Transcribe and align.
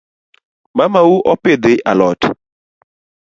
Mamau 0.79 1.11
opidhi 1.33 1.73
alot? 1.91 2.21